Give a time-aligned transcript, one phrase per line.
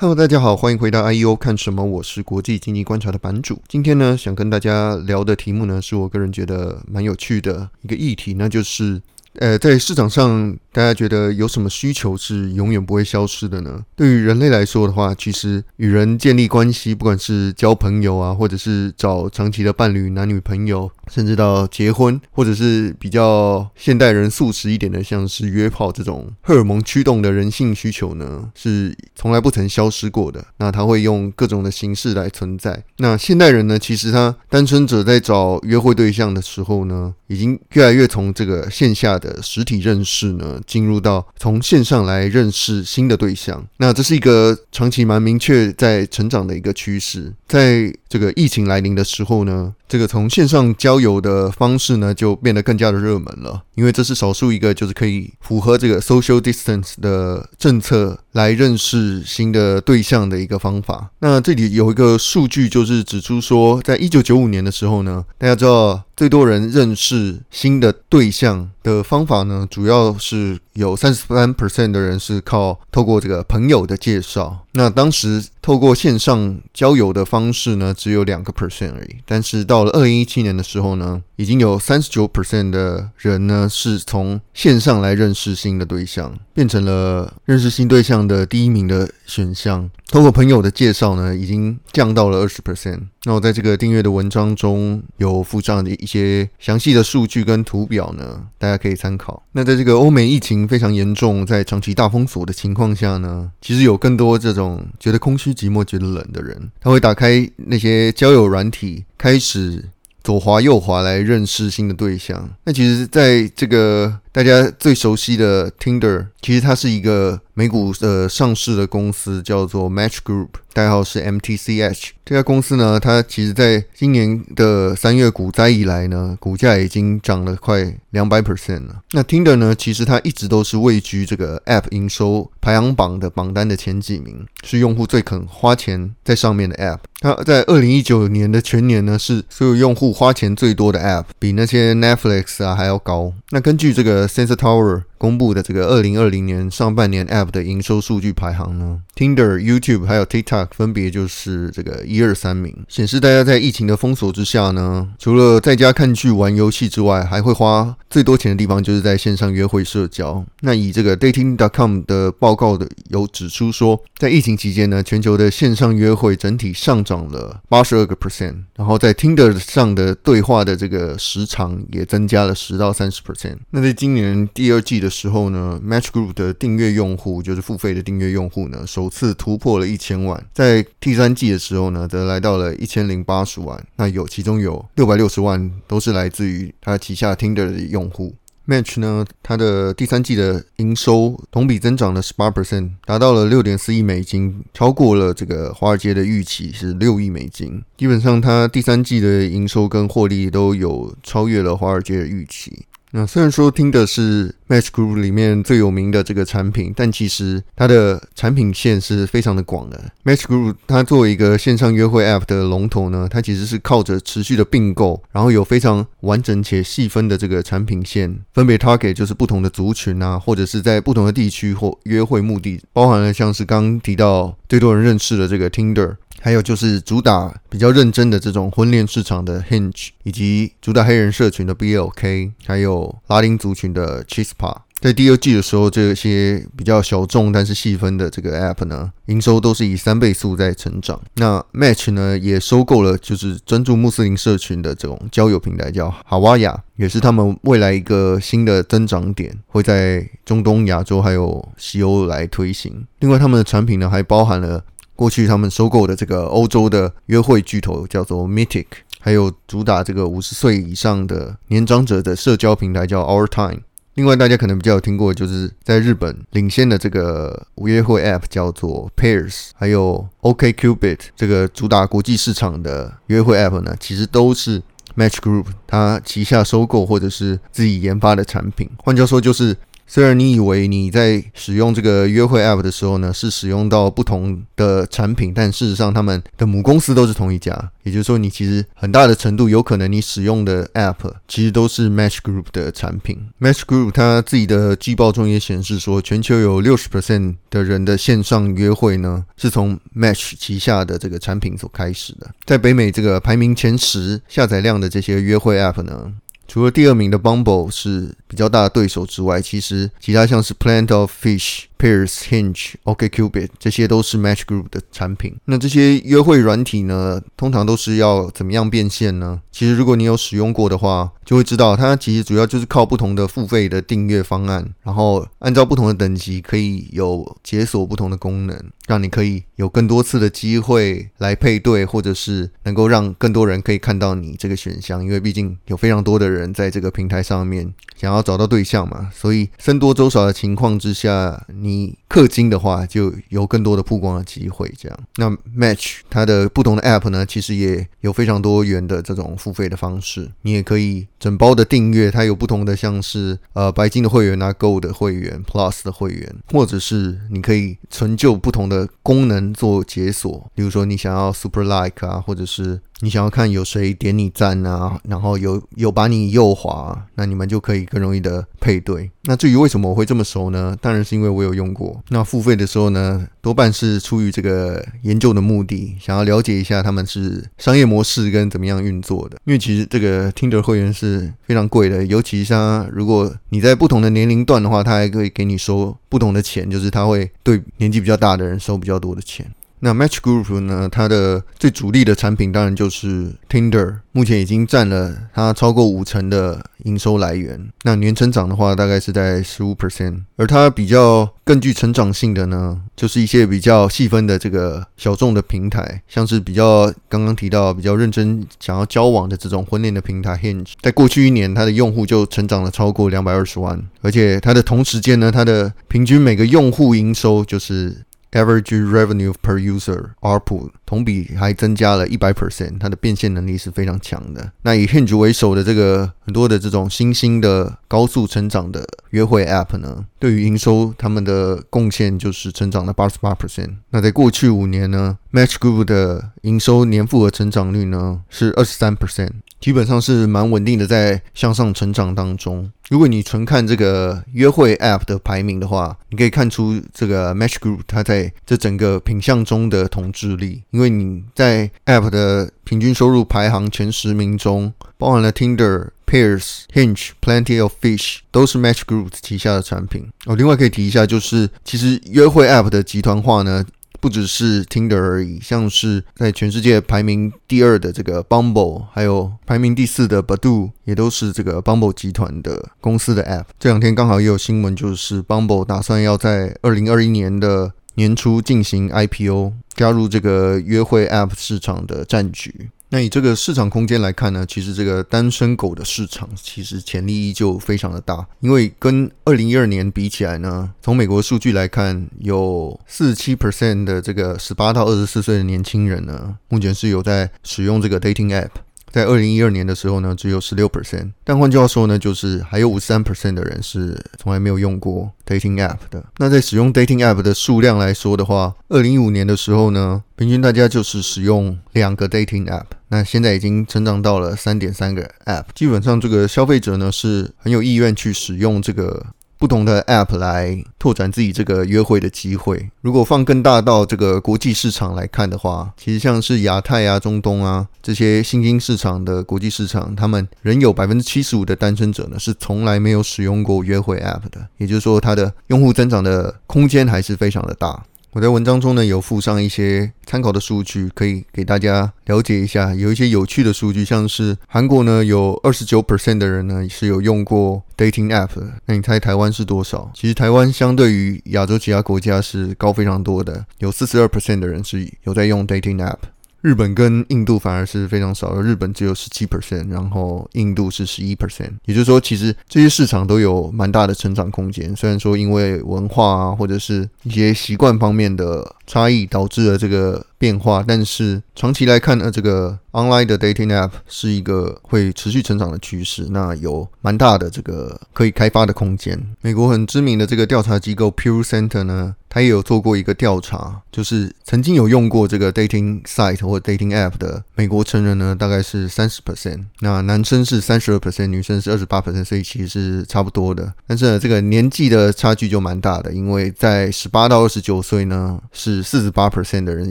[0.00, 1.84] Hello，大家好，欢迎回到 IEO 看什么？
[1.84, 3.60] 我是国际经济观察的版主。
[3.66, 9.02] 今天呢，想跟大家聊的题目呢，是我个人觉得蛮有趣的一个议题，那就是。
[9.40, 13.84] 呃，在市场上，大家觉得有什么需求是永远不会消失的呢？
[13.96, 30.46] 对于人类来说的话，其实与人建立关系，不管是交朋友啊，或者是找长期的伴侣、男女朋友，甚至到结婚，或者是比较现代人素食一点的，像是约炮这种荷尔蒙驱动的人性需求呢，是从来不曾消失过的。
[30.58, 32.84] 那它会用各种的形式来存在。
[32.98, 39.42] 那现代人呢，其实他单身者在找约会对象的时候呢，已经越来越从这个线下的。
[39.42, 47.32] 实体认识呢，进入到从线上来认识新的对象，那这是一个长期蛮明确在成长的一个趋势。
[47.48, 61.10] 在这个疫情来临的时候呢，这个从线上交友的方式呢，就变得更加的热门了，因为这是少数一个就是可以符合这个 social distance 的政策来认识新的对象的一个方法。
[61.20, 74.64] 那这里有一个数据，就是指出说，在一九九五年的时候呢，大家知道最多人认识新的对象的方法呢，主要是有三十三 percent 的人是靠透过这个朋友的介绍。
[74.78, 79.16] 那当时透过线上交友的方式呢，只有两个 percent 而已。
[79.26, 89.90] 但是到了二零一七年的时候呢，已经有三十九 percent 的人呢是从线上来认识新的对象，变成了认识新对象的第一名的选项。
[90.10, 93.00] 通过朋友的介绍呢，已经降到了二十 percent。
[93.24, 99.42] 那我在这个订阅的文章中有附上的一些详细的数据跟图表呢，大家可以参考。
[99.52, 104.67] 那在这个欧美疫情非常严重，在长期大封锁的情况下呢，其实有更多这种
[104.98, 109.84] 觉得空虚、寂寞、觉得冷的人，他会打开那些交友软体，开始。
[110.24, 112.50] 左滑右滑来认识新的对象。
[112.64, 122.10] 那其实，在这个大家最熟悉的 Tinder，其实它是一个美股的上市的公司，叫做 Match Group，代号是 MTCH。
[122.24, 129.00] 这家公司呢，它其实在今年的三月股灾以来呢，股价已经涨了快两百 percent 了。
[129.12, 136.98] 那 Tinder 呢，其实它一直都是位居这个 App 营收排行榜的榜单的前几名，是用户最肯花钱在上面的 App。
[137.20, 143.32] 它在二零一九年的全年呢，是所有用户花钱最多的 App，比那些 Netflix 啊还要高。
[143.50, 160.44] 那根据这个 Sensor Tower 公布的这个二零二零年上半年 App 的营收数据排行呢，Tinder、YouTube 还有 TikTok 分别就是这个一二三名，显示大家在疫情的封锁之下呢，除了在家看剧、玩游戏之外，还会花最多钱的地方就是在线上约会社交。
[160.60, 173.56] 那以这个 Dating.com 的报告的有指出说，在疫情期间呢，全球的线上约会整体上涨了八十二个 percent，然后在 Tinder 上的对话的这个时长也增加了十到三十 percent。
[173.70, 180.46] 那在今年第二季的的时候呢，Match Group 的订阅用户就是付费的订阅用户呢，首次突破了一千万。
[180.52, 183.82] 在第三季的时候呢，则来到了一千零八十万。
[183.96, 188.34] 那有其中有六百六十万都是来自于他旗下 Tinder 的用户。
[188.66, 197.82] Match 呢，它的第三季的营收同比增长了十八 percent，达到了六点四亿美金，超过了这个华尔街的预期是六亿美金。
[197.96, 202.84] 基本上，它第三季的营收跟获利都有超越了华尔街的预期。
[203.10, 209.98] 那虽然说听的是 Match Group 里面最有名的这个产品，但其实它的产品线是非常的广的。
[210.24, 226.16] Match Group 它作为一个线上约会 App 的龙头呢，它其实是靠着持续的并购，然后有非常完整且细分的这个产品线，分别 target 就是不同的族群啊，或者是在不同的地区或约会目的，包含了像是刚刚提到最多人认识的这个 Tinder。
[226.40, 234.76] 还有就是主打比较认真的这种婚恋市场的 Hinge，以及主打黑人社群的 BLK，还有拉丁族群的 Chispa。
[235.00, 241.20] 在第二季的时候，这些比较小众但是细分的这个 App 呢，营收都是以三倍速在成长。
[241.36, 253.06] 那 Match 呢，也收购了就是专注穆斯林社群的这种交友平台，叫 Hawaya，也是他们未来一个新的增长点，会在中东、亚洲还有西欧来推行。
[253.20, 254.82] 另外，他们的产品呢，还包含了。
[255.18, 258.86] 过去他们收购的这个欧洲的约会巨头叫做 Meetic，
[259.18, 263.80] 还有主打这个五十岁以上的年长者的社交平台叫 Our Time。
[264.14, 274.80] 另外，大家可能比较有听过，就是在日本领先的这个约会 App 叫做 Pairs，还有 OkCupid 这个主打国际市场的约会 App 呢，其实都是
[275.16, 278.88] Match Group 它旗下收购或者是自己研发的产品。
[278.98, 279.76] 换句话说，就是
[280.08, 287.92] 虽然你以为你在使用这个约会 App 的时候呢，是使用到不同的产品，但事实上他们的母公司都是同一家。
[288.04, 293.38] 也就是说，你其实很大的程度有可能你使用的 App 其实都是 Match Group 的产品。
[293.60, 302.48] Match Group 它自己的季报中也显示说，全球有六十 percent 的人的线上约会呢，是从 Match 旗下的这个产品所开始的。
[302.64, 306.32] 在北美这个排名前十下载量的这些约会 App 呢，
[306.68, 311.84] 除了第二名的 Bumble 是比较大的对手之外，其实其他像是 Plant of Fish。
[311.98, 315.56] Pairs、Hinge、OkCupid 这些都是 Match Group 的产品。
[315.64, 319.60] 那这些约会软体呢，通常都是要怎么样变现呢？
[319.72, 335.24] 其实如果你有使用过的话，就会知道它其实主要就是靠不同的付费的订阅方案，然后按照不同的等级可以有解锁不同的功能，让你可以有更多次的机会来配对，或者是能够让更多人可以看到你这个选项。
[335.24, 344.92] 因为毕竟有非常多的人在这个平台上面想要找到对象嘛，所以僧多粥少的情况之下，你你氪金的话，就有更多的曝光的机会。
[344.98, 350.52] 这样，那 Match 它的不同的 App 呢，其实也有非常多元的这种付费的方式。
[350.62, 360.70] 你也可以整包的订阅，它有不同的，像是呃白金的会员啊、Gold 的会员、Plus 的会员，或者是你可以成就不同的功能做解锁。
[360.74, 363.00] 比如说你想要 Super Like 啊，或者是。
[363.20, 369.30] 你想要看有谁点你赞啊，然后有有把你右滑，那你们就可以更容易的配对。
[369.42, 370.96] 那至于为什么我会这么熟呢？
[371.00, 372.22] 当然是因为我有用过。
[372.28, 379.56] 那付费的时候呢，多半是出于这个研究的目的，想要了解一下他们是商业模式跟怎么样运作的。
[379.64, 389.66] 因为其实这个 Tinder 会员是非常贵的，尤其像如果你在不同的年龄段的话，他还可以给你收不同的钱，就是他会对年纪比较大的人收比较多的钱。
[390.00, 397.88] 那 Match Group 呢，它的最主力的产品当然就是 Tinder，目前已经占了它超过五成的营收来源。
[398.02, 400.42] 那年成长的话，大概是在十五 percent。
[400.56, 418.27] 而它比较更具成长性的呢，就是一些比较细分的这个小众的平台，像是比较刚刚提到比较认真想要交往的这种婚恋的平台 Hinge，在过去一年它的用户就成长了超过两百二十万，而且它的同时间呢，它的平均每个用户营收就是。
[418.52, 424.72] Average revenue per user（ARPU） 同比还增加了一百 percent，它的变现能力是非常强的。
[424.82, 433.96] 那以 Hinge 为首的这个很多的这种新兴的高速成长的约会 App 呢，对于营收他们的贡献就是成长了八十八 percent。
[434.10, 439.50] 那在过去五年呢，Match Group 的营收年复合成长率呢是二十三 percent。
[439.80, 442.90] 基本上是蛮稳定的，在向上成长当中。
[443.08, 450.82] 如果你纯看这个约会 App 的排名的话，你可以看出这个 Match Group 它在这整个品项中的统治力。
[450.90, 460.28] 因为你在 App 的平均收入排行前十名中，包含了 Tinder、Pairs、Hinge、Plenty of Fish，都是 Match Group 旗下的产品。
[460.44, 463.84] 哦，另外可以提一下，就是其实约会 App 的集团化呢。
[464.20, 473.64] 不只是 Tinder 而已，像是在全世界排名第二的这个 Bumble，还有排名第四的 Badoo，也都是这个 Bumble 集团的公司的 App。
[473.78, 482.90] 这两天刚好也有新闻，就是 Bumble 打算要在二零二一年的年初进行 IPO，加入这个约会 App 市场的战局。
[483.10, 498.68] 那以这个市场空间来看呢，其实这个单身狗的市场其实潜力依旧非常的大，因为跟二零一二年比起来呢，从美国数据来看，有四十七 percent 的这个十八到二十四岁的年轻人呢，目前是有在使用这个 dating app。
[499.10, 506.22] 在二零一二年的时候呢，只有十六 percent，但换句话说呢，就是还有五十三 percent 的人是从来没有用过 dating app 的。
[506.36, 519.26] 那在使用 dating app 的数量来说的话，二零一五年的时候呢，平均大家就是使用两个 dating app，那现在已经成长到了三点三个 app，基本上这个消费者呢是很有意愿去使用这个。
[519.60, 522.90] 不同的 App 来拓展自己这个约会的机会。
[523.00, 534.64] 如果放更大到这个国际市场来看的话，其实像是亚太啊、中东啊这些新兴市场的国际市场，他们仍有百分之七十五的单身者呢是从来没有使用过约会 App 的。
[534.76, 538.00] 也就是说，它的用户增长的空间还是非常的大。
[538.32, 542.94] 我在文章中呢有附上一些参考的数据，可以给大家了解一下。
[542.94, 548.50] 有一些有趣的数据，像是韩国呢有二十九 percent 的人呢是有用过 dating app。
[548.84, 550.10] 那你猜台湾是多少？
[550.14, 556.18] 其实台湾相对于亚洲其他国家是高非常多的，有四十二 percent 的人是有在用 dating app。
[556.60, 561.70] 日本跟印度反而是非常少的，日本只有十七 percent，然后印度是十一 percent。
[561.84, 564.94] 也就是说，其实这些市场都有蛮大的成长空间。
[564.96, 579.20] 虽然说因为文化啊，或者是一些习惯方面的差异导致了这个变化，但是长期来看呢，这个 online 的 dating app 是一个会持续成长的趋势，那有蛮大的这个可以开发的空间。
[579.42, 593.70] 美国很知名的这个调查机构 Pew Center 呢，他也有做过一个调查，就是曾经有用过这个 dating site 或 dating app 的美国成人呢，大概是三十 percent，那男生是三十二 percent，女生是二十八 percent，所以其实是差不多的。
[593.86, 598.77] 但是呢，这个年纪的差距就蛮大的，因为在十八到二十九岁呢是。
[598.82, 599.90] 四十八 percent 的人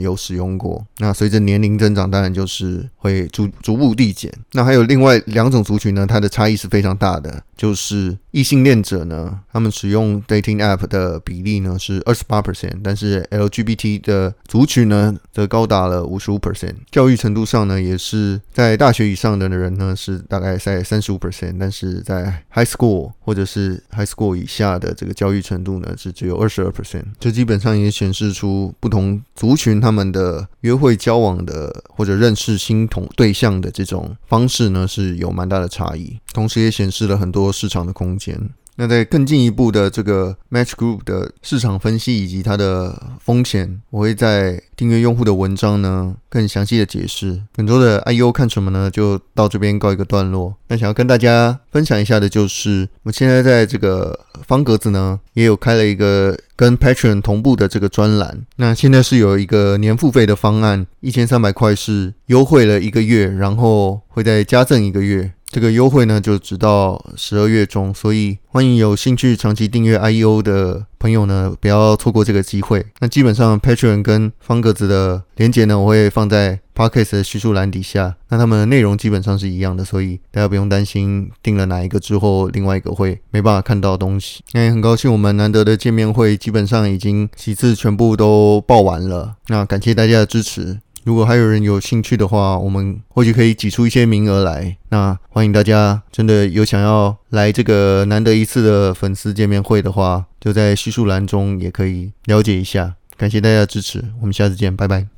[0.00, 4.32] 有使用过，那随着年龄增长，当然就是会逐逐步递减。
[4.52, 16.76] 那还有另外两种族群呢，它的差异是非常大的，就是异性恋者呢，他们使用 dating app 的比例呢是二十八 percent，但是 LGBT 的族群呢则高达了五十五 percent。
[16.90, 27.04] 教育程度上呢，也是在大学以上的人呢是大概在三十五 percent，但是在 high school 或者是 high school 以下的这个教育程度呢是只有二十二 percent。
[27.18, 28.72] 这基本上也显示出。
[28.80, 38.50] 不同族群他们的约会交往的或者认识新同对象的这种方式呢，是有蛮大的差异，同时也显示了很多市场的空间。
[38.80, 47.42] 那在更进一步的这个 Match Group 的市场分析以及它的风险，我会在订阅用户的文章呢更详细的解释。
[47.56, 48.88] 本周的 I U 看什么呢？
[48.88, 50.54] 就到这边告一个段落。
[50.68, 58.46] 那想要跟大家分享一下的就是，我现在在这个方格子呢也有开了一个跟 Patreon 同步的这个专栏。
[58.54, 65.32] 那现在是有一个年付费的方案，一千三百块是优惠了一个月，然后会再加赠一个月。
[65.50, 72.84] 这个优惠呢，就直到十二月中，所以欢迎有兴趣长期订阅 IEO 的朋友呢，不要错过这个机会。
[73.00, 78.14] 那基本上 Patreon 跟方格子的连接呢，我会放在 Podcast 的叙述栏底下。
[78.28, 84.42] 那他们的内容基本上是一样的，所以大家不用担心订了哪一个之后，另外一个会没办法看到东西。
[84.52, 89.36] 那也很高兴，我们难得的见面会基本上已经几次全部都报完了。
[89.46, 90.78] 那感谢大家的支持。
[91.04, 94.76] 如果还有人有兴趣的话，我们或许可以挤出一些名额来。
[94.90, 102.94] 那欢迎大家，真的有想要来这个难得一次的粉丝见面会的话，就在叙述栏中也可以了解一下。
[103.16, 105.08] 感谢大家的支持，我们下次见，拜拜。